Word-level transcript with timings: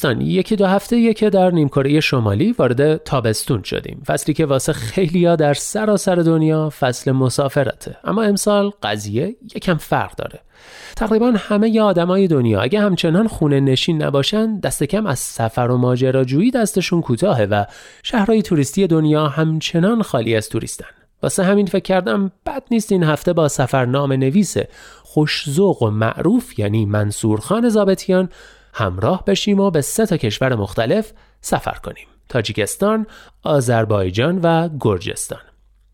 دوستان 0.00 0.20
یکی 0.20 0.56
دو 0.56 0.66
هفته 0.66 1.14
که 1.14 1.30
در 1.30 1.50
نیمکره 1.50 2.00
شمالی 2.00 2.52
وارد 2.52 2.96
تابستون 2.96 3.62
شدیم. 3.62 4.02
فصلی 4.06 4.34
که 4.34 4.46
واسه 4.46 4.72
خیلیا 4.72 5.36
در 5.36 5.54
سراسر 5.54 6.14
دنیا 6.14 6.70
فصل 6.70 7.12
مسافرته. 7.12 7.96
اما 8.04 8.22
امسال 8.22 8.70
قضیه 8.82 9.36
یکم 9.54 9.74
فرق 9.74 10.16
داره. 10.16 10.40
تقریبا 10.96 11.32
همه 11.36 11.80
آدمای 11.80 12.28
دنیا 12.28 12.60
اگه 12.60 12.80
همچنان 12.80 13.28
خونه 13.28 13.60
نشین 13.60 14.02
نباشن 14.02 14.60
دست 14.60 14.82
کم 14.82 15.06
از 15.06 15.18
سفر 15.18 15.68
و 15.70 15.76
ماجراجویی 15.76 16.50
دستشون 16.50 17.00
کوتاهه 17.00 17.44
و 17.44 17.64
شهرهای 18.02 18.42
توریستی 18.42 18.86
دنیا 18.86 19.28
همچنان 19.28 20.02
خالی 20.02 20.36
از 20.36 20.48
توریستن. 20.48 20.86
واسه 21.22 21.44
همین 21.44 21.66
فکر 21.66 21.82
کردم 21.82 22.32
بد 22.46 22.62
نیست 22.70 22.92
این 22.92 23.02
هفته 23.02 23.32
با 23.32 23.48
سفرنامه 23.48 24.16
نویس 24.16 24.56
خوشزوق 25.02 25.82
و 25.82 25.90
معروف 25.90 26.58
یعنی 26.58 26.86
منصور 26.86 27.40
خان 27.40 27.68
زابتیان 27.68 28.28
همراه 28.74 29.24
بشیم 29.24 29.60
و 29.60 29.70
به 29.70 29.80
سه 29.80 30.06
تا 30.06 30.16
کشور 30.16 30.54
مختلف 30.54 31.12
سفر 31.40 31.74
کنیم. 31.84 32.06
تاجیکستان، 32.28 33.06
آذربایجان 33.42 34.40
و 34.42 34.68
گرجستان. 34.80 35.40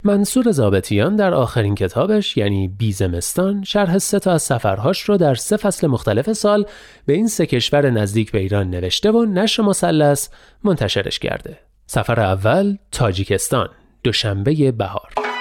منصور 0.04 0.50
زابتیان 0.50 1.16
در 1.16 1.34
آخرین 1.34 1.74
کتابش 1.74 2.36
یعنی 2.36 2.68
بیزمستان 2.68 3.62
شرح 3.64 3.98
سه 3.98 4.18
تا 4.18 4.32
از 4.32 4.42
سفرهاش 4.42 5.00
رو 5.00 5.16
در 5.16 5.34
سه 5.34 5.56
فصل 5.56 5.86
مختلف 5.86 6.32
سال 6.32 6.66
به 7.06 7.12
این 7.12 7.28
سه 7.28 7.46
کشور 7.46 7.90
نزدیک 7.90 8.32
به 8.32 8.38
ایران 8.38 8.70
نوشته 8.70 9.10
و 9.10 9.24
نشر 9.24 9.62
مثلث 9.62 10.28
منتشرش 10.64 11.18
کرده. 11.18 11.58
سفر 11.86 12.20
اول 12.20 12.76
تاجیکستان. 12.92 13.68
دوشنبه 14.04 14.72
بهار. 14.72 15.35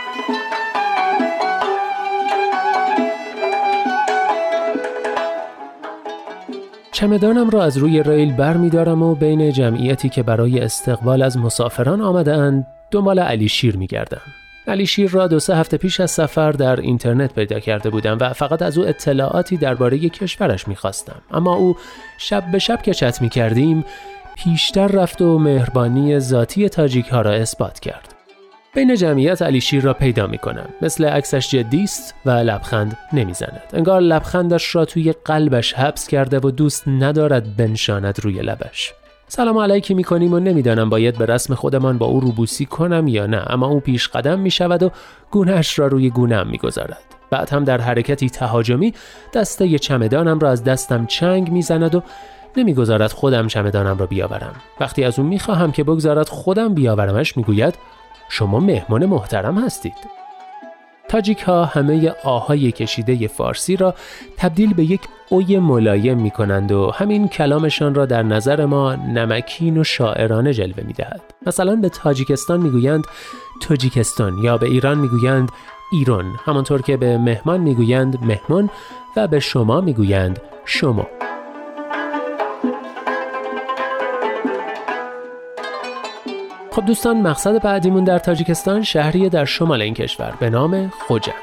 چمدانم 6.96 7.50
را 7.50 7.64
از 7.64 7.78
روی 7.78 8.04
ریل 8.04 8.34
بر 8.34 8.58
می 8.58 8.70
دارم 8.70 9.04
و 9.04 9.16
بین 9.16 9.52
جمعیتی 9.52 10.10
که 10.10 10.24
برای 10.24 10.60
استقبال 10.60 11.22
از 11.22 11.38
مسافران 11.38 12.02
آمده 12.02 12.34
اند 12.34 12.68
دنبال 12.92 13.20
علی 13.20 13.50
شیر 13.50 13.78
می 13.78 13.88
گردم. 13.88 14.22
علی 14.68 14.86
شیر 14.86 15.12
را 15.12 15.28
دو 15.28 15.40
سه 15.40 15.56
هفته 15.56 15.78
پیش 15.78 16.00
از 16.00 16.12
سفر 16.12 16.52
در 16.52 16.80
اینترنت 16.80 17.34
پیدا 17.34 17.60
کرده 17.60 17.90
بودم 17.90 18.18
و 18.22 18.34
فقط 18.34 18.62
از 18.62 18.78
او 18.78 18.88
اطلاعاتی 18.88 19.58
درباره 19.58 20.10
کشورش 20.10 20.68
می 20.68 20.76
خواستم. 20.76 21.22
اما 21.32 21.56
او 21.56 21.76
شب 22.18 22.52
به 22.52 22.60
شب 22.60 22.82
که 22.82 22.94
چت 22.94 23.22
می 23.22 23.30
کردیم 23.30 23.86
پیشتر 24.36 24.88
رفت 24.88 25.22
و 25.22 25.40
مهربانی 25.40 26.20
ذاتی 26.20 26.70
تاجیک 26.70 27.08
ها 27.08 27.22
را 27.22 27.32
اثبات 27.32 27.80
کرد. 27.80 28.15
بین 28.76 28.96
جمعیت 28.96 29.42
علی 29.42 29.62
شیر 29.62 29.84
را 29.84 29.94
پیدا 29.94 30.28
می 30.28 30.38
کنم. 30.38 30.70
مثل 30.82 31.06
عکسش 31.06 31.50
جدی 31.50 31.84
است 31.84 32.16
و 32.26 32.30
لبخند 32.30 32.98
نمی‌زند. 33.14 33.62
انگار 33.74 34.02
لبخندش 34.02 34.76
را 34.76 34.86
توی 34.86 35.14
قلبش 35.26 35.74
حبس 35.74 36.08
کرده 36.08 36.40
و 36.40 36.52
دوست 36.52 36.88
ندارد 36.88 37.56
بنشاند 37.56 38.20
روی 38.24 38.42
لبش. 38.42 38.94
سلام 39.28 39.58
علیکی 39.58 39.94
می 39.94 40.04
کنیم 40.04 40.34
و 40.34 40.40
نمی‌دانم 40.40 40.90
باید 40.90 41.18
به 41.18 41.26
رسم 41.26 41.56
خودمان 41.56 41.98
با 41.98 42.06
او 42.06 42.20
روبوسی 42.20 42.66
کنم 42.66 43.08
یا 43.08 43.26
نه 43.26 43.44
اما 43.48 43.68
او 43.68 43.80
پیش 43.80 44.08
قدم 44.08 44.40
می 44.40 44.52
شود 44.52 44.84
و 44.84 44.92
گونهش 45.32 45.80
را 45.80 45.88
روی 45.88 46.10
گونم 46.10 46.48
می 46.48 46.58
گذارد. 46.58 47.04
بعد 47.30 47.50
هم 47.50 47.64
در 47.64 47.82
حرکتی 47.82 48.30
تهاجمی 48.30 48.94
دسته 49.34 49.80
چمدانم 49.80 50.40
را 50.40 50.52
از 50.52 50.64
دستم 50.64 51.06
چنگ 51.06 51.52
می‌زند 51.52 51.96
و 51.96 52.04
نمی‌گذارد 52.58 53.12
خودم 53.12 53.48
چمدانم 53.48 53.98
را 53.98 54.06
بیاورم 54.06 54.56
وقتی 54.80 55.04
از 55.04 55.20
او 55.20 55.26
می‌خواهم 55.26 55.72
که 55.72 55.84
بگذارد 55.84 56.30
خودم 56.30 56.74
بیاورمش 56.74 57.38
می‌گوید 57.38 57.76
شما 58.30 58.60
مهمان 58.60 59.06
محترم 59.06 59.58
هستید. 59.58 60.16
تاجیک 61.10 61.40
ها 61.40 61.66
همه 61.66 62.14
آهای 62.24 62.72
کشیده 62.72 63.28
فارسی 63.28 63.76
را 63.76 63.96
تبدیل 64.38 64.74
به 64.74 64.84
یک 64.84 65.02
اوی 65.30 65.60
ملایم 65.60 66.18
می 66.18 66.32
کنند 66.32 66.72
و 66.72 66.92
همین 66.92 67.28
کلامشان 67.28 67.96
را 67.96 68.06
در 68.06 68.24
نظر 68.24 68.66
ما 68.66 68.96
نمکین 68.96 69.78
و 69.78 69.84
شاعرانه 69.84 70.54
جلوه 70.54 70.84
می 70.84 70.94
دهد. 70.94 71.22
مثلا 71.48 71.76
به 71.76 71.90
تاجیکستان 71.90 72.62
می 72.62 72.70
گویند 72.70 73.04
تاجیکستان 73.62 74.38
یا 74.38 74.58
به 74.58 74.66
ایران 74.66 74.98
می 74.98 75.08
گویند 75.08 75.50
ایران. 75.92 76.26
همانطور 76.46 76.82
که 76.82 76.98
به 76.98 77.18
مهمان 77.18 77.60
می 77.60 77.76
گویند 77.76 78.24
مهمان 78.24 78.70
و 79.18 79.28
به 79.28 79.40
شما 79.40 79.82
می 79.82 79.94
گویند 79.94 80.40
شما. 80.66 81.08
خب 86.76 86.86
دوستان 86.86 87.22
مقصد 87.22 87.62
بعدیمون 87.62 88.04
در 88.04 88.20
تاجیکستان 88.20 88.84
شهری 88.84 89.30
در 89.30 89.46
شمال 89.46 89.82
این 89.82 89.94
کشور 89.94 90.34
به 90.40 90.50
نام 90.50 90.92
خوجند 91.08 91.36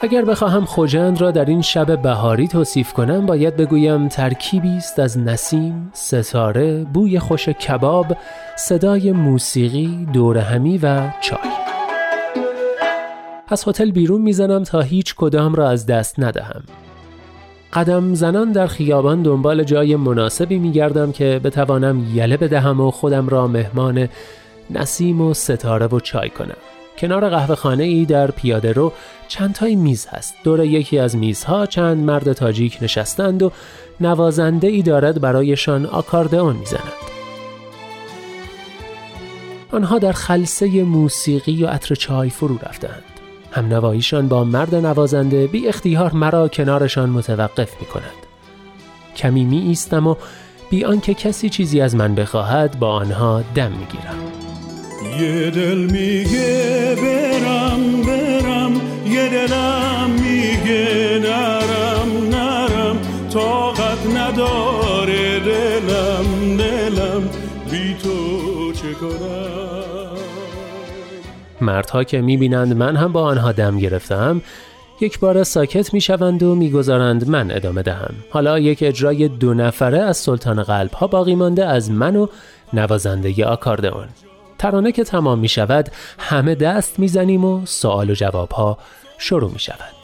اگر 0.00 0.24
بخواهم 0.24 0.64
خوجند 0.64 1.20
را 1.20 1.30
در 1.30 1.44
این 1.44 1.62
شب 1.62 2.02
بهاری 2.02 2.48
توصیف 2.48 2.92
کنم 2.92 3.26
باید 3.26 3.56
بگویم 3.56 4.08
ترکیبی 4.08 4.76
است 4.76 4.98
از 4.98 5.18
نسیم، 5.18 5.90
ستاره، 5.92 6.84
بوی 6.84 7.18
خوش 7.18 7.48
کباب، 7.48 8.16
صدای 8.56 9.12
موسیقی، 9.12 10.08
دورهمی 10.12 10.78
و 10.78 11.10
چای. 11.20 11.55
از 13.48 13.68
هتل 13.68 13.90
بیرون 13.90 14.20
می‌زنم 14.20 14.64
تا 14.64 14.80
هیچ 14.80 15.14
کدام 15.14 15.54
را 15.54 15.68
از 15.68 15.86
دست 15.86 16.20
ندهم. 16.20 16.62
قدم 17.72 18.14
زنان 18.14 18.52
در 18.52 18.66
خیابان 18.66 19.22
دنبال 19.22 19.64
جای 19.64 19.96
مناسبی 19.96 20.58
میگردم 20.58 21.12
که 21.12 21.40
بتوانم 21.44 22.06
یله 22.14 22.36
بدهم 22.36 22.80
و 22.80 22.90
خودم 22.90 23.28
را 23.28 23.46
مهمان 23.46 24.08
نسیم 24.70 25.20
و 25.20 25.34
ستاره 25.34 25.86
و 25.86 26.00
چای 26.00 26.30
کنم. 26.30 26.56
کنار 26.98 27.28
قهوه 27.28 27.54
خانه 27.54 27.84
ای 27.84 28.04
در 28.04 28.30
پیاده 28.30 28.72
رو 28.72 28.92
چند 29.28 29.54
تای 29.54 29.76
میز 29.76 30.06
هست. 30.06 30.34
دور 30.44 30.64
یکی 30.64 30.98
از 30.98 31.16
میزها 31.16 31.66
چند 31.66 32.04
مرد 32.04 32.32
تاجیک 32.32 32.78
نشستند 32.82 33.42
و 33.42 33.52
نوازنده 34.00 34.66
ای 34.66 34.82
دارد 34.82 35.20
برایشان 35.20 35.86
آکاردئون 35.86 36.56
می‌زند. 36.56 36.92
آنها 39.72 39.98
در 39.98 40.12
خلصه 40.12 40.82
موسیقی 40.82 41.64
و 41.64 41.66
عطر 41.66 41.94
چای 41.94 42.30
فرو 42.30 42.58
رفتند. 42.58 43.15
هم 43.56 43.66
نواییشان 43.66 44.28
با 44.28 44.44
مرد 44.44 44.74
نوازنده 44.74 45.46
بی 45.46 45.68
اختیار 45.68 46.12
مرا 46.12 46.48
کنارشان 46.48 47.10
متوقف 47.10 47.80
می 47.80 47.86
کند. 47.86 48.26
کمی 49.16 49.44
می 49.44 49.58
ایستم 49.58 50.06
و 50.06 50.14
بی 50.70 50.84
آنکه 50.84 51.14
کسی 51.14 51.48
چیزی 51.48 51.80
از 51.80 51.96
من 51.96 52.14
بخواهد 52.14 52.78
با 52.78 52.90
آنها 52.90 53.42
دم 53.54 53.72
می 53.72 53.86
گیرم. 53.86 54.18
یه 55.20 55.50
دل 55.50 55.78
میگه 55.78 56.96
برم 56.96 58.02
برم 58.02 58.72
یه 59.06 59.28
دلم 59.28 60.10
میگه 60.10 61.20
نرم 61.22 62.28
نرم 62.30 62.96
طاقت 63.30 64.06
نداره 64.16 65.40
دلم 65.40 66.56
دلم 66.56 67.28
بی 67.70 67.94
تو 67.94 68.72
چه 68.72 68.94
کنم 68.94 69.55
مردها 71.66 72.04
که 72.04 72.20
می‌بینند 72.20 72.76
من 72.76 72.96
هم 72.96 73.12
با 73.12 73.22
آنها 73.22 73.52
دم 73.52 73.78
گرفتم 73.78 74.42
یک 75.00 75.18
بار 75.18 75.44
ساکت 75.44 75.94
می‌شوند 75.94 76.42
و 76.42 76.54
می‌گذارند 76.54 77.28
من 77.28 77.50
ادامه 77.50 77.82
دهم. 77.82 78.14
حالا 78.30 78.58
یک 78.58 78.78
اجرای 78.82 79.28
دو 79.28 79.54
نفره 79.54 79.98
از 79.98 80.16
سلطان 80.16 80.62
قلب 80.62 80.90
ها 80.90 81.06
باقی 81.06 81.34
مانده 81.34 81.66
از 81.66 81.90
من 81.90 82.16
و 82.16 82.26
نوازنده 82.72 83.46
آکاردئون. 83.46 84.08
ترانه 84.58 84.92
که 84.92 85.04
تمام 85.04 85.38
می 85.38 85.48
شود 85.48 85.88
همه 86.18 86.54
دست 86.54 86.98
می‌زنیم 86.98 87.44
و 87.44 87.66
سوال 87.66 88.10
و 88.10 88.14
جواب 88.14 88.52
ها 88.52 88.78
شروع 89.18 89.52
می 89.52 89.58
شود 89.58 89.95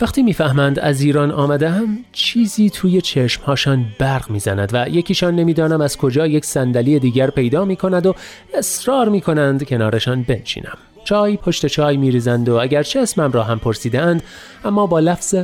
وقتی 0.00 0.22
می‌فهمند 0.22 0.78
از 0.78 1.00
ایران 1.00 1.30
آمده 1.30 1.70
هم 1.70 1.98
چیزی 2.12 2.70
توی 2.70 3.00
چشمهاشان 3.00 3.86
برق 3.98 4.30
می‌زند 4.30 4.70
و 4.72 4.88
یکیشان 4.88 5.36
نمی‌دانم 5.36 5.80
از 5.80 5.96
کجا 5.96 6.26
یک 6.26 6.44
صندلی 6.44 6.98
دیگر 6.98 7.30
پیدا 7.30 7.64
می 7.64 7.76
کند 7.76 8.06
و 8.06 8.14
اصرار 8.54 9.08
می 9.08 9.20
کنند 9.20 9.64
کنارشان 9.64 10.22
بنشینم. 10.22 10.78
چای 11.04 11.36
پشت 11.36 11.66
چای 11.66 11.96
میریزند 11.96 12.48
و 12.48 12.54
اگرچه 12.54 13.00
اسمم 13.00 13.32
را 13.32 13.42
هم 13.42 13.58
پرسیدند 13.58 14.22
اما 14.64 14.86
با 14.86 15.00
لفظ 15.00 15.34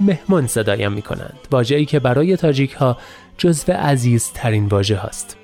مهمان 0.00 0.46
صدایم 0.46 0.92
می 0.92 1.02
کنند 1.02 1.38
واجهی 1.50 1.84
که 1.84 2.00
برای 2.00 2.36
تاجیک 2.36 2.72
ها 2.72 2.98
جزو 3.38 3.72
عزیزترین 3.72 4.66
واژه 4.66 4.96
هاست. 4.96 5.41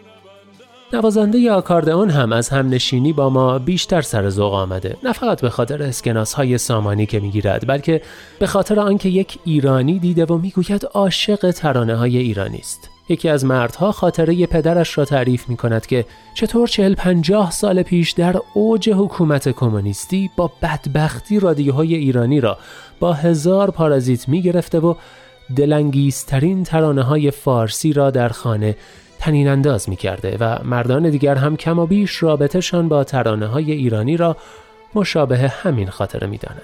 نوازنده 0.93 1.53
آکاردئون 1.53 2.11
هم 2.11 2.33
از 2.33 2.49
همنشینی 2.49 3.13
با 3.13 3.31
ما 3.31 3.59
بیشتر 3.59 4.03
سر 4.03 4.29
ذوق 4.29 4.55
آمده. 4.55 4.97
نه 5.05 5.13
فقط 5.13 5.41
به 5.41 5.51
خاطر 5.51 5.83
اسکناس 5.83 6.33
های 6.33 6.59
سامانی 6.59 7.07
که 7.07 7.21
می‌گیرد 7.21 7.67
بلکه 7.67 8.03
به 8.39 8.47
خاطر 8.47 8.81
آنکه 8.81 9.09
یک 9.09 9.39
ایرانی 9.45 9.99
دیده 9.99 10.25
و 10.25 10.39
می‌گوید 10.39 10.85
عاشق 10.95 11.51
ترانه 11.51 11.97
های 11.97 12.19
ایرانی 12.19 12.59
است. 12.59 12.91
یکی 13.09 13.29
از 13.29 13.45
مردها 13.45 13.93
خاطره 13.93 14.47
پدرش 14.47 14.99
را 14.99 15.05
تعریف 15.05 15.49
می 15.49 15.57
کند 15.57 15.87
که 15.87 16.05
چطور 16.35 16.69
چهل 16.69 16.95
پنجاه 16.95 17.51
سال 17.51 17.83
پیش 17.83 18.11
در 18.11 18.37
اوج 18.55 18.91
حکومت 18.91 19.49
کمونیستی 19.49 20.31
با 20.37 20.53
بدبختی 20.63 21.41
رادیوهای 21.41 21.95
ایرانی 21.95 22.41
را 22.41 22.59
با 23.01 23.13
هزار 23.13 23.71
پارازیت 23.71 24.29
می 24.29 24.43
گرفته 24.43 24.79
و 24.79 24.95
دلنگیسترین 25.57 26.65
ترانه 26.65 27.03
های 27.03 27.31
فارسی 27.31 27.93
را 27.93 28.11
در 28.11 28.29
خانه 28.29 28.77
تنین 29.19 29.49
انداز 29.49 29.89
می 29.89 29.97
کرده 29.97 30.37
و 30.41 30.59
مردان 30.65 31.11
دیگر 31.11 31.35
هم 31.35 31.57
کم 31.57 31.79
و 31.79 31.87
بیش 31.87 32.23
رابطهشان 32.23 32.89
با 32.89 33.05
ترانه 33.05 33.47
های 33.47 33.73
ایرانی 33.73 34.17
را 34.17 34.37
مشابه 34.95 35.39
همین 35.39 35.91
خاطره 35.91 36.27
می 36.27 36.39
دانند. 36.39 36.63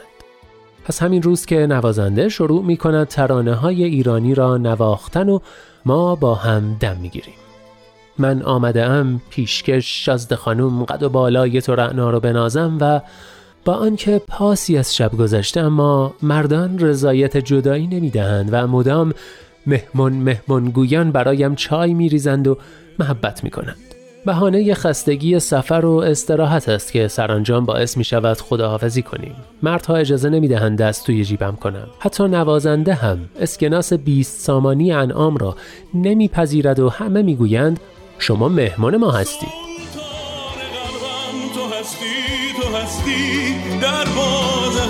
پس 0.85 1.03
همین 1.03 1.23
روز 1.23 1.47
که 1.47 1.67
نوازنده 1.67 2.29
شروع 2.29 2.65
می 2.65 2.77
کند 2.77 3.09
ترانه 3.09 3.55
های 3.55 3.85
ایرانی 3.85 4.35
را 4.35 4.57
نواختن 4.57 5.29
و 5.29 5.39
ما 5.85 6.15
با 6.15 6.35
هم 6.35 6.77
دم 6.81 6.97
می 6.97 7.09
گیریم. 7.09 7.35
من 8.19 8.43
آمده 8.43 8.85
ام 8.85 9.21
پیشکش 9.31 10.05
شازده 10.05 10.37
خانوم 10.37 10.85
قد 10.85 11.03
و 11.03 11.09
بالای 11.09 11.61
تو 11.61 11.75
رعنا 11.75 12.11
رو 12.11 12.21
بنازم 12.21 12.79
و 12.81 13.01
با 13.65 13.73
آنکه 13.73 14.23
پاسی 14.29 14.79
از 14.79 14.97
شب 14.97 15.13
گذشته 15.17 15.61
اما 15.61 16.15
مردان 16.23 16.79
رضایت 16.79 17.37
جدایی 17.37 17.87
نمی‌دهند 17.87 18.49
و 18.53 18.67
مدام 18.67 19.13
مهمون 19.67 20.13
مهمون 20.13 20.65
گویان 20.65 21.13
برایم 21.13 21.55
چای 21.55 21.95
میریزند 21.95 22.49
و 22.49 22.59
محبت 22.99 23.45
می‌کنند 23.45 23.77
بهانه 24.27 24.75
خستگی 24.75 25.41
سفر 25.41 25.85
و 25.85 25.97
استراحت 25.97 26.69
است 26.69 26.93
که 26.93 27.09
سرانجام 27.09 27.65
باعث 27.65 27.97
می 27.97 28.05
شود 28.05 28.41
خداحافظی 28.41 29.03
کنیم. 29.03 29.37
مردها 29.63 29.97
اجازه 29.97 30.29
نمی 30.29 30.49
دهند 30.49 30.79
دست 30.79 31.07
توی 31.07 31.25
جیبم 31.25 31.57
کنم. 31.57 31.87
حتی 31.99 32.25
نوازنده 32.25 32.95
هم 32.95 33.19
اسکناس 33.41 33.93
بیست 33.93 34.41
سامانی 34.41 34.93
انعام 34.93 35.37
را 35.37 35.57
نمیپذیرد 35.95 36.81
و 36.81 36.89
همه 36.89 37.23
می‌گویند 37.23 37.81
شما 38.19 38.49
مهمان 38.49 38.97
ما 38.97 39.11
هستی. 39.11 39.47
تو 42.63 42.77
هستی 42.77 43.55
در 43.81 44.05
بازه 44.05 44.89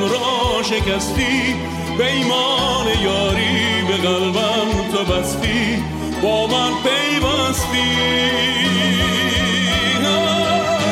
را 0.00 0.62
شکستی 0.62 1.54
ایمان 2.02 2.86
یاری 3.02 3.82
به 3.88 3.96
قلبم 4.08 4.68
تو 4.92 5.04
بستی 5.04 5.84
با 6.22 6.46
من 6.46 6.70
پیوستی. 6.82 7.92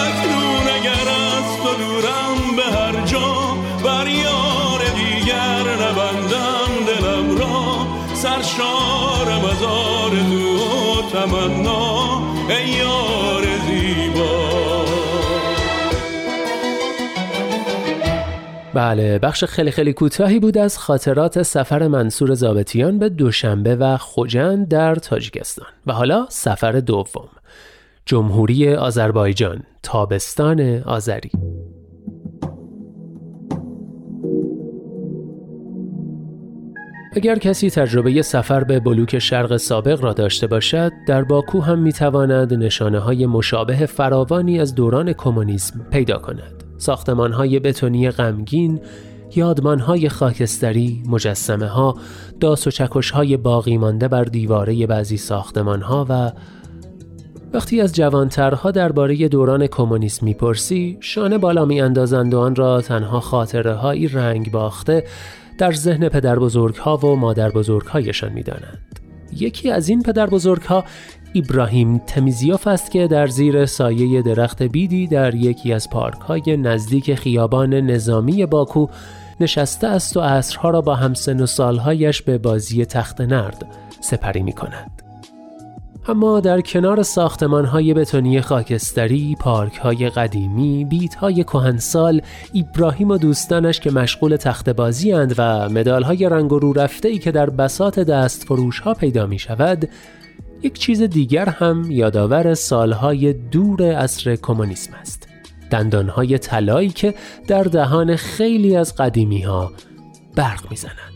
اکنون 0.00 0.66
اگر 0.76 1.08
از 1.08 1.56
تو 1.62 1.74
دورم 1.84 2.56
به 2.56 2.62
هر 2.62 3.06
جا 3.06 3.56
بر 3.84 4.06
یار 4.06 4.80
دیگر 4.96 5.64
نبندم 5.82 6.70
دلم 6.86 7.38
را. 7.38 7.86
سرشارم 8.14 9.44
از 9.44 9.62
آرزو 9.62 10.58
و 10.98 11.02
تمنا 11.12 12.22
ای 12.48 12.82
بله 18.74 19.18
بخش 19.18 19.44
خیلی 19.44 19.70
خیلی 19.70 19.92
کوتاهی 19.92 20.38
بود 20.40 20.58
از 20.58 20.78
خاطرات 20.78 21.42
سفر 21.42 21.88
منصور 21.88 22.34
زابتیان 22.34 22.98
به 22.98 23.08
دوشنبه 23.08 23.76
و 23.76 23.96
خوجند 23.96 24.68
در 24.68 24.94
تاجیکستان. 24.94 25.66
و 25.86 25.92
حالا 25.92 26.26
سفر 26.28 26.72
دوم. 26.72 27.28
جمهوری 28.06 28.74
آذربایجان 28.74 29.62
تابستان 29.82 30.82
آذری. 30.82 31.30
اگر 37.12 37.38
کسی 37.38 37.70
تجربه 37.70 38.22
سفر 38.22 38.64
به 38.64 38.80
بلوک 38.80 39.18
شرق 39.18 39.56
سابق 39.56 40.04
را 40.04 40.12
داشته 40.12 40.46
باشد 40.46 40.92
در 41.08 41.24
باکو 41.24 41.60
هم 41.60 41.78
می‌تواند 41.78 42.54
نشانه 42.54 42.98
های 42.98 43.26
مشابه 43.26 43.86
فراوانی 43.86 44.60
از 44.60 44.74
دوران 44.74 45.12
کمونیسم 45.12 45.86
پیدا 45.90 46.18
کند. 46.18 46.59
ساختمان 46.80 47.32
های 47.32 47.58
بتونی 47.58 48.10
غمگین، 48.10 48.80
یادمان 49.36 49.80
های 49.80 50.08
خاکستری، 50.08 51.02
مجسمه 51.06 51.66
ها، 51.66 51.96
داس 52.40 52.66
و 52.66 52.70
چکش 52.70 53.10
های 53.10 53.36
باقی 53.36 53.76
مانده 53.76 54.08
بر 54.08 54.24
دیواره 54.24 54.86
بعضی 54.86 55.16
ساختمان 55.16 55.82
ها 55.82 56.06
و 56.08 56.32
وقتی 57.52 57.80
از 57.80 57.94
جوانترها 57.94 58.70
درباره 58.70 59.28
دوران 59.28 59.66
کمونیسم 59.66 60.26
می‌پرسی 60.26 60.98
شانه 61.00 61.38
بالا 61.38 61.64
می 61.64 61.80
اندازند 61.80 62.34
و 62.34 62.38
آن 62.38 62.54
را 62.54 62.80
تنها 62.80 63.20
خاطره 63.20 63.74
هایی 63.74 64.08
رنگ 64.08 64.50
باخته 64.50 65.04
در 65.58 65.72
ذهن 65.72 66.08
پدر 66.08 66.38
بزرگ 66.38 66.74
ها 66.74 66.96
و 66.96 67.16
مادر 67.16 67.50
بزرگ 67.50 67.86
هایشان 67.86 68.32
می 68.32 68.42
دانند. 68.42 69.00
یکی 69.32 69.70
از 69.70 69.88
این 69.88 70.02
پدر 70.02 70.26
بزرگ 70.26 70.62
ها 70.62 70.84
ایبراهیم 71.32 71.98
تمیزیوف 71.98 72.66
است 72.66 72.90
که 72.90 73.06
در 73.08 73.26
زیر 73.26 73.66
سایه 73.66 74.22
درخت 74.22 74.62
بیدی 74.62 75.06
در 75.06 75.34
یکی 75.34 75.72
از 75.72 75.90
پارک 75.90 76.20
های 76.20 76.56
نزدیک 76.56 77.14
خیابان 77.14 77.74
نظامی 77.74 78.46
باکو 78.46 78.86
نشسته 79.40 79.86
است 79.86 80.16
و 80.16 80.20
عصرها 80.20 80.70
را 80.70 80.80
با 80.80 80.94
همسن 80.94 81.40
و 81.40 81.46
سالهایش 81.46 82.22
به 82.22 82.38
بازی 82.38 82.84
تخت 82.84 83.20
نرد 83.20 83.66
سپری 84.00 84.42
می 84.42 84.52
کند. 84.52 85.02
اما 86.08 86.40
در 86.40 86.60
کنار 86.60 87.02
ساختمان 87.02 87.64
های 87.64 87.94
بتونی 87.94 88.40
خاکستری، 88.40 89.36
پارک 89.40 89.76
های 89.76 90.10
قدیمی، 90.10 90.84
بیت 90.84 91.14
های 91.14 91.44
کهنسال، 91.44 92.22
ایبراهیم 92.52 93.10
و 93.10 93.18
دوستانش 93.18 93.80
که 93.80 93.90
مشغول 93.90 94.36
تخت 94.36 94.70
بازی 94.70 95.12
اند 95.12 95.34
و 95.38 95.68
مدال 95.68 96.02
های 96.02 96.28
رنگ 96.28 96.52
و 96.52 96.58
رو 96.58 96.72
رفته 96.72 97.08
ای 97.08 97.18
که 97.18 97.32
در 97.32 97.50
بسات 97.50 98.00
دست 98.00 98.44
فروش 98.44 98.80
ها 98.80 98.94
پیدا 98.94 99.26
می 99.26 99.38
شود، 99.38 99.88
یک 100.62 100.78
چیز 100.78 101.02
دیگر 101.02 101.48
هم 101.48 101.90
یادآور 101.90 102.54
سالهای 102.54 103.32
دور 103.32 103.92
عصر 103.92 104.36
کمونیسم 104.36 104.92
است. 104.94 105.28
دندانهای 105.70 106.38
طلایی 106.38 106.88
که 106.88 107.14
در 107.46 107.62
دهان 107.62 108.16
خیلی 108.16 108.76
از 108.76 108.94
قدیمی 108.94 109.42
ها 109.42 109.72
برق 110.36 110.70
می‌زنند. 110.70 111.09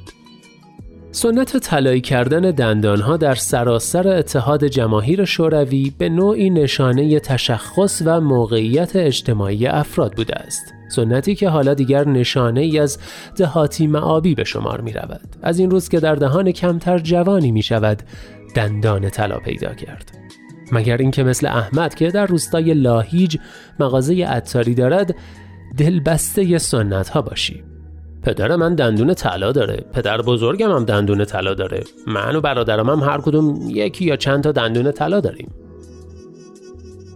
سنت 1.14 1.56
طلایی 1.56 2.00
کردن 2.00 2.40
دندانها 2.40 3.16
در 3.16 3.34
سراسر 3.34 4.08
اتحاد 4.08 4.64
جماهیر 4.64 5.24
شوروی 5.24 5.92
به 5.98 6.08
نوعی 6.08 6.50
نشانه 6.50 7.20
تشخص 7.20 8.02
و 8.04 8.20
موقعیت 8.20 8.96
اجتماعی 8.96 9.66
افراد 9.66 10.12
بوده 10.16 10.34
است. 10.34 10.74
سنتی 10.88 11.34
که 11.34 11.48
حالا 11.48 11.74
دیگر 11.74 12.08
نشانه 12.08 12.60
ای 12.60 12.78
از 12.78 12.98
دهاتی 13.36 13.86
معابی 13.86 14.34
به 14.34 14.44
شمار 14.44 14.80
می 14.80 14.92
رود. 14.92 15.36
از 15.42 15.58
این 15.58 15.70
روز 15.70 15.88
که 15.88 16.00
در 16.00 16.14
دهان 16.14 16.52
کمتر 16.52 16.98
جوانی 16.98 17.52
می 17.52 17.62
شود 17.62 18.02
دندان 18.54 19.10
طلا 19.10 19.38
پیدا 19.38 19.74
کرد 19.74 20.18
مگر 20.72 20.96
اینکه 20.96 21.24
مثل 21.24 21.46
احمد 21.46 21.94
که 21.94 22.10
در 22.10 22.26
روستای 22.26 22.74
لاهیج 22.74 23.36
مغازه 23.80 24.24
عطاری 24.24 24.74
دارد 24.74 25.14
دلبسته 25.76 26.58
سنت 26.58 27.08
ها 27.08 27.22
باشی 27.22 27.73
پدر 28.24 28.56
من 28.56 28.74
دندون 28.74 29.14
طلا 29.14 29.52
داره. 29.52 29.84
پدر 29.92 30.22
بزرگم 30.22 30.70
هم 30.70 30.84
دندون 30.84 31.24
طلا 31.24 31.54
داره. 31.54 31.84
من 32.06 32.36
و 32.36 32.40
برادرم 32.40 32.90
هم 32.90 33.00
هر 33.00 33.20
کدوم 33.20 33.70
یکی 33.70 34.04
یا 34.04 34.16
چند 34.16 34.44
تا 34.44 34.52
دندون 34.52 34.92
طلا 34.92 35.20
داریم. 35.20 35.50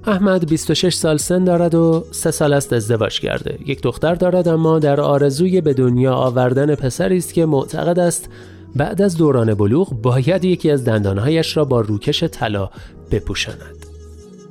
احمد 0.06 0.48
26 0.48 0.94
سال 0.94 1.16
سن 1.16 1.44
دارد 1.44 1.74
و 1.74 2.04
سه 2.10 2.30
سال 2.30 2.52
است 2.52 2.72
ازدواج 2.72 3.20
کرده. 3.20 3.58
یک 3.66 3.82
دختر 3.82 4.14
دارد 4.14 4.48
اما 4.48 4.78
در 4.78 5.00
آرزوی 5.00 5.60
به 5.60 5.74
دنیا 5.74 6.14
آوردن 6.14 6.74
پسری 6.74 7.16
است 7.16 7.34
که 7.34 7.46
معتقد 7.46 7.98
است 7.98 8.30
بعد 8.76 9.02
از 9.02 9.16
دوران 9.16 9.54
بلوغ 9.54 10.02
باید 10.02 10.44
یکی 10.44 10.70
از 10.70 10.84
دندانهایش 10.84 11.56
را 11.56 11.64
با 11.64 11.80
روکش 11.80 12.24
طلا 12.24 12.70
بپوشاند. 13.10 13.77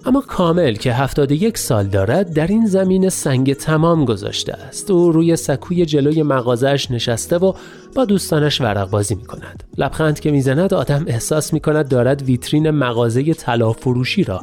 اما 0.08 0.22
کامل 0.22 0.76
که 0.76 0.94
71 0.94 1.58
سال 1.58 1.88
دارد 1.88 2.34
در 2.34 2.48
این 2.48 2.66
زمین 2.66 3.10
سنگ 3.10 3.54
تمام 3.54 4.06
گذاشته 4.06 4.54
است. 4.54 4.92
او 4.92 5.12
روی 5.12 5.36
سکوی 5.36 5.86
جلوی 5.86 6.24
مغازش 6.24 6.92
نشسته 6.92 7.38
و 7.38 7.54
با 7.96 8.06
دوستانش 8.06 8.62
ورق 8.62 8.90
بازی 8.90 9.16
می 9.16 9.26
کند 9.26 9.64
لبخند 9.78 10.20
که 10.20 10.32
می‌زند 10.32 10.74
آدم 10.74 11.06
احساس 11.08 11.54
می 11.54 11.60
کند 11.60 11.88
دارد 11.88 12.22
ویترین 12.22 12.70
مغازه 12.70 13.34
طلا 13.34 13.74
فروشی 13.74 14.24
را 14.24 14.42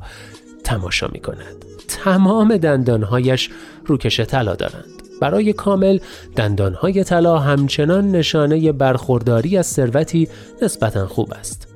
تماشا 0.65 1.09
می 1.13 1.21
کند 1.21 1.65
تمام 1.89 2.57
دندانهایش 2.57 3.51
روکش 3.87 4.21
طلا 4.21 4.55
دارند. 4.55 4.85
برای 5.21 5.53
کامل 5.53 5.99
دندانهای 6.37 7.05
طلا 7.05 7.39
همچنان 7.39 8.11
نشانه 8.11 8.73
برخورداری 8.73 9.57
از 9.57 9.67
ثروتی 9.67 10.29
نسبتا 10.63 11.07
خوب 11.07 11.33
است. 11.33 11.74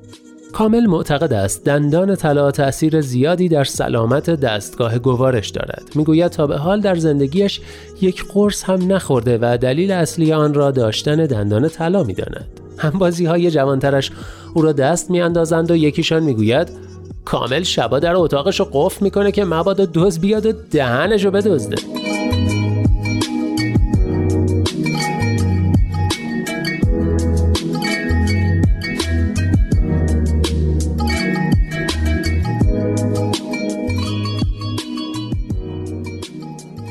کامل 0.53 0.85
معتقد 0.85 1.33
است 1.33 1.65
دندان 1.65 2.15
طلا 2.15 2.51
تأثیر 2.51 3.01
زیادی 3.01 3.49
در 3.49 3.63
سلامت 3.63 4.29
دستگاه 4.29 4.99
گوارش 4.99 5.49
دارد. 5.49 5.89
می‌گوید 5.95 6.31
تا 6.31 6.47
به 6.47 6.57
حال 6.57 6.81
در 6.81 6.95
زندگیش 6.95 7.61
یک 8.01 8.23
قرص 8.33 8.63
هم 8.63 8.93
نخورده 8.93 9.37
و 9.41 9.57
دلیل 9.57 9.91
اصلی 9.91 10.33
آن 10.33 10.53
را 10.53 10.71
داشتن 10.71 11.25
دندان 11.25 11.67
طلا 11.67 12.03
می‌داند. 12.03 12.47
همبازی 12.77 13.25
های 13.25 13.51
جوانترش 13.51 14.11
او 14.53 14.61
را 14.61 14.71
دست 14.71 15.11
میاندازند 15.11 15.71
و 15.71 15.75
یکیشان 15.75 16.23
می‌گوید 16.23 16.69
کامل 17.25 17.63
شبا 17.63 17.99
در 17.99 18.15
اتاقش 18.15 18.59
رو 18.59 18.67
قفل 18.73 19.03
می‌کنه 19.03 19.31
که 19.31 19.45
مبادا 19.45 19.85
دوز 19.85 20.19
بیاد 20.19 20.45
و 20.45 20.51
دهنش 20.71 21.25
رو 21.25 21.31
بدزده. 21.31 21.77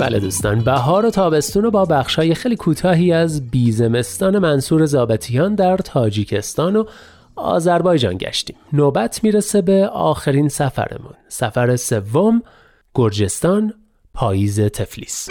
بله 0.08 0.18
دوستان 0.18 0.60
بهار 0.60 1.06
و 1.06 1.10
تابستون 1.10 1.62
رو 1.62 1.70
با 1.70 1.84
بخشای 1.84 2.34
خیلی 2.34 2.56
کوتاهی 2.56 3.12
از 3.12 3.50
بیزمستان 3.50 4.38
منصور 4.38 4.86
زابتیان 4.86 5.54
در 5.54 5.76
تاجیکستان 5.76 6.76
و 6.76 6.84
آذربایجان 7.36 8.18
گشتیم. 8.18 8.56
نوبت 8.72 9.24
می‌رسه 9.24 9.62
به 9.62 9.88
آخرین 9.88 10.48
سفرمون. 10.48 11.14
سفر 11.28 11.76
سوم 11.76 12.42
گرجستان 12.94 13.74
پاییز 14.14 14.60
تفلیس. 14.60 15.28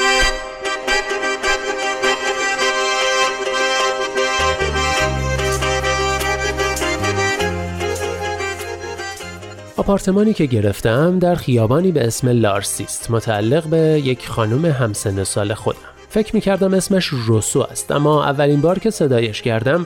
آپارتمانی 9.87 10.33
که 10.33 10.45
گرفتم 10.45 11.19
در 11.19 11.35
خیابانی 11.35 11.91
به 11.91 12.07
اسم 12.07 12.29
لارسیست 12.29 13.11
متعلق 13.11 13.63
به 13.63 13.77
یک 13.77 14.27
خانم 14.29 14.65
همسن 14.65 15.23
سال 15.23 15.53
خودم. 15.53 15.79
فکر 16.09 16.35
می 16.35 16.41
کردم 16.41 16.73
اسمش 16.73 17.05
روسو 17.05 17.61
است 17.61 17.91
اما 17.91 18.23
اولین 18.25 18.61
بار 18.61 18.79
که 18.79 18.89
صدایش 18.89 19.41
کردم 19.41 19.85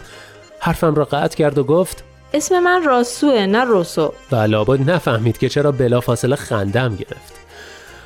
حرفم 0.60 0.96
را 0.96 1.06
قطع 1.06 1.38
کرد 1.38 1.58
و 1.58 1.64
گفت 1.64 2.04
اسم 2.34 2.60
من 2.60 2.84
راسوه 2.84 3.46
نه 3.46 3.64
روسو. 3.64 4.14
و 4.32 4.36
لابد 4.36 4.90
نفهمید 4.90 5.38
که 5.38 5.50
چرا 5.50 5.72
بلافاصله 5.72 6.36
خندم 6.36 6.96
گرفت. 6.96 7.34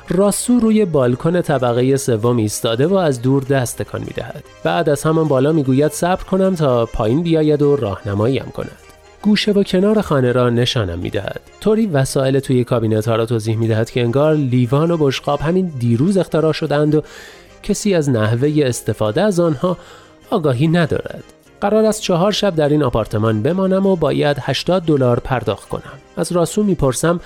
راسو 0.08 0.60
روی 0.60 0.84
بالکن 0.84 1.40
طبقه 1.40 1.96
سوم 1.96 2.36
ایستاده 2.36 2.86
و 2.86 2.94
از 2.94 3.22
دور 3.22 3.42
دست 3.42 3.82
تکان 3.82 4.00
می‌دهد. 4.00 4.44
بعد 4.64 4.88
از 4.88 5.02
همان 5.02 5.28
بالا 5.28 5.52
می‌گوید 5.52 5.92
صبر 5.92 6.24
کنم 6.24 6.54
تا 6.54 6.86
پایین 6.86 7.22
بیاید 7.22 7.62
و 7.62 7.76
راهنماییم 7.76 8.52
کند 8.56 8.85
گوشه 9.22 9.52
و 9.52 9.62
کنار 9.62 10.00
خانه 10.00 10.32
را 10.32 10.50
نشانم 10.50 10.98
می‌دهد. 10.98 11.40
طوری 11.60 11.86
وسایل 11.86 12.40
توی 12.40 12.64
کابینت 12.64 13.08
ها 13.08 13.16
را 13.16 13.26
توضیح 13.26 13.56
می‌دهد 13.56 13.90
که 13.90 14.02
انگار 14.02 14.34
لیوان 14.34 14.90
و 14.90 14.96
بشقاب 14.96 15.40
همین 15.40 15.72
دیروز 15.78 16.16
اختراع 16.16 16.52
شدند 16.52 16.94
و 16.94 17.02
کسی 17.62 17.94
از 17.94 18.10
نحوه 18.10 18.52
استفاده 18.64 19.22
از 19.22 19.40
آنها 19.40 19.76
آگاهی 20.30 20.68
ندارد. 20.68 21.24
قرار 21.60 21.84
است 21.84 22.00
چهار 22.00 22.32
شب 22.32 22.54
در 22.54 22.68
این 22.68 22.82
آپارتمان 22.82 23.42
بمانم 23.42 23.86
و 23.86 23.96
باید 23.96 24.36
80 24.40 24.82
دلار 24.82 25.20
پرداخت 25.20 25.68
کنم. 25.68 25.92
از 26.16 26.32
راسو 26.32 26.62
می‌پرسم 26.62 27.20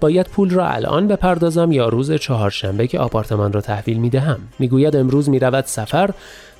باید 0.00 0.26
پول 0.26 0.50
را 0.50 0.68
الان 0.68 1.08
بپردازم 1.08 1.72
یا 1.72 1.88
روز 1.88 2.12
چهارشنبه 2.12 2.86
که 2.86 2.98
آپارتمان 2.98 3.52
را 3.52 3.60
تحویل 3.60 3.98
می 3.98 4.10
دهم 4.10 4.40
می‌گوید 4.58 4.96
امروز 4.96 5.28
می 5.28 5.38
رود 5.38 5.64
سفر 5.64 6.10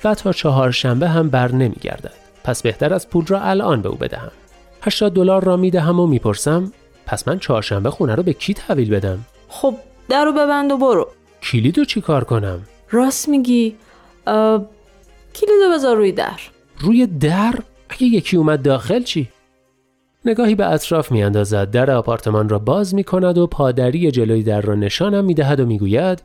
و 0.03 0.15
تا 0.15 0.33
چهارشنبه 0.33 1.09
هم 1.09 1.29
بر 1.29 1.51
نمی 1.51 1.75
گردد 1.81 2.13
پس 2.43 2.61
بهتر 2.61 2.93
از 2.93 3.09
پول 3.09 3.25
را 3.25 3.41
الان 3.41 3.81
به 3.81 3.89
او 3.89 3.95
بدهم. 3.95 4.31
80 4.85 5.13
دلار 5.13 5.43
را 5.43 5.57
می 5.57 5.71
دهم 5.71 5.99
و 5.99 6.07
می‌پرسم 6.07 6.71
پس 7.05 7.27
من 7.27 7.39
چهارشنبه 7.39 7.89
خونه 7.89 8.15
رو 8.15 8.23
به 8.23 8.33
کی 8.33 8.53
تحویل 8.53 8.89
بدم؟ 8.89 9.19
خب 9.49 9.75
در 10.09 10.25
رو 10.25 10.31
ببند 10.31 10.71
و 10.71 10.77
برو. 10.77 11.07
کلیدو 11.43 11.85
چی 11.85 12.01
کار 12.01 12.23
کنم؟ 12.23 12.61
راست 12.91 13.29
میگی. 13.29 13.75
کلیدو 15.35 15.71
بذار 15.73 15.97
روی 15.97 16.11
در. 16.11 16.39
روی 16.79 17.07
در؟ 17.07 17.53
اگه 17.89 18.03
یکی 18.03 18.37
اومد 18.37 18.61
داخل 18.61 19.03
چی؟ 19.03 19.29
نگاهی 20.25 20.55
به 20.55 20.71
اطراف 20.71 21.11
میاندازد. 21.11 21.71
در 21.71 21.91
آپارتمان 21.91 22.49
را 22.49 22.59
باز 22.59 22.95
می 22.95 23.03
کند 23.03 23.37
و 23.37 23.47
پادری 23.47 24.11
جلوی 24.11 24.43
در 24.43 24.61
را 24.61 24.75
نشانم 24.75 25.25
می 25.25 25.33
دهد 25.33 25.59
و 25.59 25.65
می‌گوید 25.65 26.21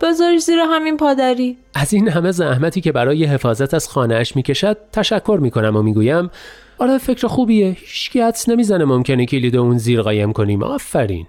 بذاری 0.00 0.38
زیر 0.38 0.58
همین 0.58 0.96
پادری. 0.96 1.56
از 1.74 1.92
این 1.92 2.08
همه 2.08 2.32
زحمتی 2.32 2.80
که 2.80 2.92
برای 2.92 3.24
حفاظت 3.24 3.74
از 3.74 3.88
خانهاش 3.88 4.36
می‌کشد 4.36 4.76
تشکر 4.92 5.38
می 5.42 5.50
کنم 5.50 5.76
و 5.76 5.82
می‌گویم 5.82 6.30
آره 6.78 6.98
فکر 6.98 7.26
خوبیه. 7.26 7.76
هیچکی 7.80 8.20
حدس 8.20 8.48
نمی‌زنه 8.48 8.84
ممکنه 8.84 9.26
کلید 9.26 9.56
اون 9.56 9.78
زیر 9.78 10.02
قایم 10.02 10.32
کنیم. 10.32 10.62
آفرین. 10.62 11.26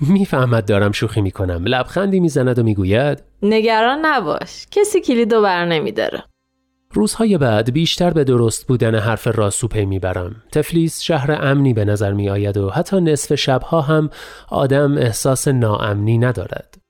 می‌فهمد 0.00 0.68
دارم 0.68 0.92
شوخی 0.92 1.20
می‌کنم. 1.20 1.62
لبخندی 1.66 2.20
می‌زند 2.20 2.58
و 2.58 2.62
می‌گوید 2.62 3.22
نگران 3.42 3.98
نباش. 4.06 4.66
کسی 4.70 5.00
کلیدو 5.00 5.42
بر 5.42 5.66
نمیداره. 5.66 6.24
روزهای 6.94 7.38
بعد 7.38 7.72
بیشتر 7.72 8.10
به 8.10 8.24
درست 8.24 8.66
بودن 8.66 8.94
حرف 8.94 9.26
راسو 9.26 9.68
پی 9.68 9.84
می‌برم. 9.84 10.42
تفلیس 10.52 11.00
شهر 11.00 11.38
امنی 11.42 11.74
به 11.74 11.84
نظر 11.84 12.12
می 12.12 12.30
آید 12.30 12.56
و 12.56 12.70
حتی 12.70 13.00
نصف 13.00 13.34
شبها 13.34 13.80
هم 13.80 14.10
آدم 14.48 14.98
احساس 14.98 15.48
ناامنی 15.48 16.18
ندارد. 16.18 16.81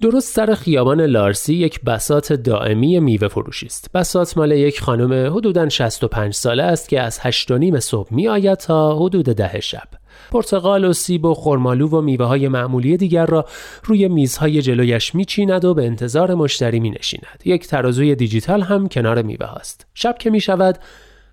درست 0.00 0.34
سر 0.34 0.54
خیابان 0.54 1.00
لارسی 1.00 1.54
یک 1.54 1.80
بسات 1.80 2.32
دائمی 2.32 3.00
میوه 3.00 3.28
فروشی 3.28 3.66
است. 3.66 3.90
بسات 3.94 4.36
مال 4.36 4.52
یک 4.52 4.80
خانم 4.80 5.36
حدوداً 5.36 5.68
65 5.68 6.34
ساله 6.34 6.62
است 6.62 6.88
که 6.88 7.00
از 7.00 7.18
8 7.22 7.52
نیم 7.52 7.80
صبح 7.80 8.14
می 8.14 8.28
آید 8.28 8.58
تا 8.58 8.96
حدود 8.96 9.24
ده 9.24 9.60
شب. 9.60 9.88
پرتقال 10.30 10.84
و 10.84 10.92
سیب 10.92 11.24
و 11.24 11.34
خرمالو 11.34 11.88
و 11.88 12.00
میوه 12.00 12.26
های 12.26 12.48
معمولی 12.48 12.96
دیگر 12.96 13.26
را 13.26 13.44
روی 13.84 14.08
میزهای 14.08 14.62
جلویش 14.62 15.14
میچیند 15.14 15.64
و 15.64 15.74
به 15.74 15.86
انتظار 15.86 16.34
مشتری 16.34 16.80
می 16.80 16.90
نشیند. 16.90 17.42
یک 17.44 17.66
ترازوی 17.66 18.14
دیجیتال 18.14 18.62
هم 18.62 18.88
کنار 18.88 19.22
میوه 19.22 19.46
هاست. 19.46 19.86
شب 19.94 20.16
که 20.18 20.30
می 20.30 20.40
شود 20.40 20.78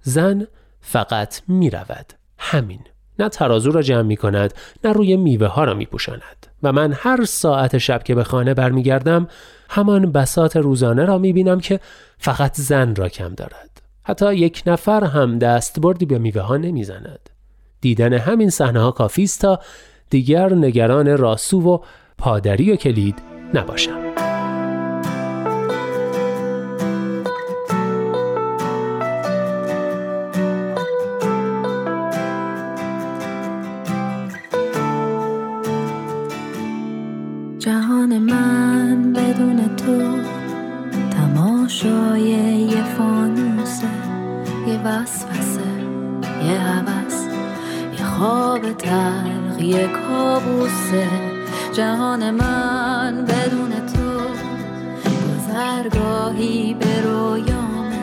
زن 0.01 0.47
فقط 0.81 1.41
می 1.47 1.69
رود. 1.69 2.13
همین. 2.37 2.79
نه 3.19 3.29
ترازو 3.29 3.71
را 3.71 3.81
جمع 3.81 4.01
می 4.01 4.17
کند 4.17 4.53
نه 4.83 4.93
روی 4.93 5.17
میوه 5.17 5.47
ها 5.47 5.63
را 5.63 5.73
می 5.73 5.85
پوشاند. 5.85 6.47
و 6.63 6.71
من 6.71 6.93
هر 6.93 7.25
ساعت 7.25 7.77
شب 7.77 8.03
که 8.03 8.15
به 8.15 8.23
خانه 8.23 8.53
برمیگردم 8.53 9.27
همان 9.69 10.11
بسات 10.11 10.57
روزانه 10.57 11.05
را 11.05 11.17
می 11.17 11.33
بینم 11.33 11.59
که 11.59 11.79
فقط 12.17 12.55
زن 12.55 12.95
را 12.95 13.09
کم 13.09 13.33
دارد. 13.33 13.81
حتی 14.03 14.35
یک 14.35 14.63
نفر 14.65 15.03
هم 15.03 15.39
دستبردی 15.39 16.05
به 16.05 16.19
میوه 16.19 16.41
ها 16.41 16.57
نمی 16.57 16.83
زند. 16.83 17.29
دیدن 17.81 18.13
همین 18.13 18.49
صحنه 18.49 18.79
ها 18.79 18.91
کافی 18.91 19.23
است 19.23 19.41
تا 19.41 19.59
دیگر 20.09 20.53
نگران 20.53 21.17
راسو 21.17 21.61
و 21.61 21.77
پادری 22.17 22.71
و 22.71 22.75
کلید 22.75 23.15
نباشم 23.53 24.06
جهان 52.07 52.31
من 52.31 53.25
بدون 53.25 53.71
تو 53.71 54.21
گذرگاهی 55.27 56.73
به 56.73 57.01
رویامه. 57.01 57.99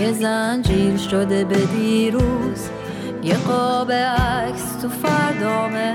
یه 0.00 0.12
زنجیر 0.12 0.96
شده 0.96 1.44
به 1.44 1.56
دیروز 1.56 2.68
یه 3.22 3.34
قاب 3.34 3.92
عکس 3.92 4.76
تو 4.82 4.88
فردامه. 4.88 5.94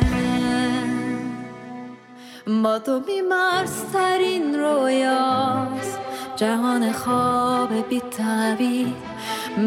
با 2.63 2.79
تو 2.79 2.99
بیمرسترین 2.99 4.55
رویاست 4.59 5.99
جهان 6.35 6.91
خواب 6.91 7.89
بی 7.89 8.01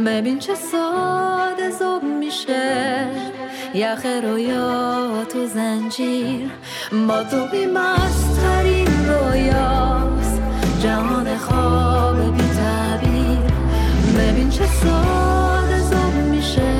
ببین 0.06 0.38
چه 0.38 0.54
ساده 0.54 1.70
زوب 1.70 2.02
میشه. 2.02 3.33
یخ 3.74 4.06
رویا 4.22 5.24
تو 5.32 5.46
زنجیر. 5.46 6.50
با 7.08 7.24
تو 7.24 7.46
بیمرسترین 7.46 8.88
رویاست. 9.08 10.42
جهان 10.82 11.36
خواب 11.36 12.36
بی 12.36 12.42
تعبیر. 12.42 13.52
ببین 14.18 14.50
چه 14.50 14.66
ساده 14.66 15.80
زوب 15.80 16.14
میشه. 16.30 16.72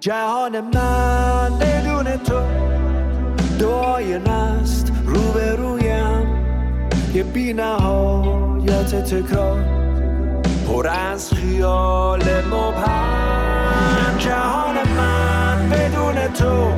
جهان 0.00 0.60
من 0.60 1.58
بدون 1.58 2.16
تو 2.16 2.40
دعای 3.60 4.18
نست 4.18 4.92
روبرویم. 5.06 6.26
یه 7.14 7.22
بی 7.22 7.52
نهایت 7.52 9.04
تکرار. 9.04 9.87
پر 10.68 10.88
از 10.88 11.34
خیال 11.34 12.22
مبهم. 12.46 14.18
جهان 14.18 14.74
من 14.96 15.68
بدون 15.70 16.14
تو 16.34 16.72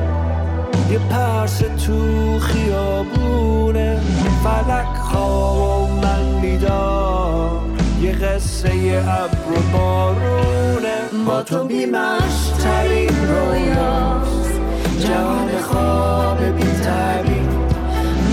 یه 0.91 0.99
پرس 0.99 1.57
تو 1.57 2.39
خیابونه. 2.39 3.99
فلک 4.43 4.97
خواب 4.97 5.57
و 5.57 5.87
من 5.87 6.41
بیدار. 6.41 7.61
یه 8.01 8.11
قصه 8.11 9.03
ابر 9.07 9.59
و 9.59 9.77
بارونه. 9.77 11.25
با 11.27 11.43
تو 11.43 11.63
بیمشترین 11.63 13.27
رویاست. 13.27 14.61
جهان 14.99 15.49
خواب 15.61 16.43
بی 16.43 16.63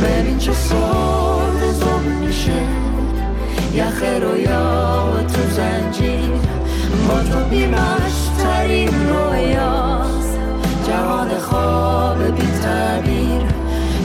ببین 0.03 0.39
چه 0.39 0.53
میشه 0.53 1.18
یخ 3.79 4.03
رویا 4.23 5.23
تو 5.33 5.43
زنجیر 5.51 6.31
با 7.09 7.23
تو 7.23 7.45
بیمشترین 7.51 9.09
رویاست. 9.09 10.39
جهان 10.87 11.39
خواب 11.39 12.23
بی 12.23 12.47
تعبیر. 12.63 13.43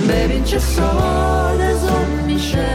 ببین 0.09 0.43
چه 0.43 0.59
ساده 0.59 1.73
زوم 1.73 2.25
میشه. 2.25 2.67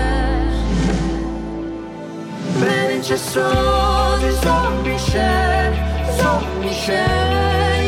ببین 2.62 3.00
چه 3.00 3.17
ساده 3.17 4.31
زوم 4.31 4.73
میشه. 4.85 5.73
زوم 6.19 6.43
میشه. 6.61 7.05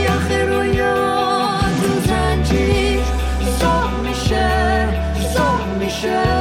یخ 0.05 0.49
رویا 0.49 0.95
تو 1.83 2.09
زنجیر 2.09 3.01
زوم 3.61 3.91
میشه. 4.03 4.89
زوم 5.35 5.79
میشه. 5.81 6.40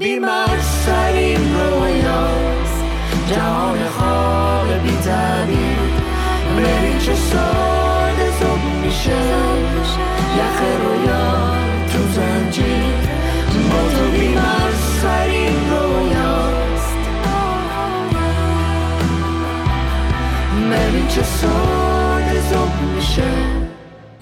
ما 0.00 0.06
تو 0.06 0.08
بیمار 0.08 0.60
سریم 0.60 1.56
رویاست 1.56 2.84
جهان 3.28 3.88
خواب 3.88 4.39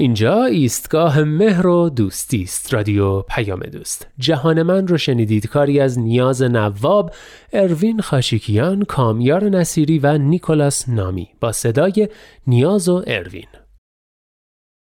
اینجا 0.00 0.44
ایستگاه 0.44 1.22
مهر 1.22 1.66
و 1.66 1.88
دوستی 1.90 2.42
است. 2.42 2.74
رادیو 2.74 3.20
پیام 3.20 3.60
دوست. 3.60 4.06
جهان 4.18 4.62
من 4.62 4.88
رو 4.88 4.98
شنیدید. 4.98 5.46
کاری 5.46 5.80
از 5.80 5.98
نیاز 5.98 6.42
نواب 6.42 7.10
اروین 7.52 8.00
خاشیکیان 8.00 8.84
کامیار 8.84 9.44
نصیری 9.44 9.98
و 9.98 10.18
نیکولاس 10.18 10.88
نامی 10.88 11.28
با 11.40 11.52
صدای 11.52 12.08
نیاز 12.46 12.88
و 12.88 13.02
اروین. 13.06 13.46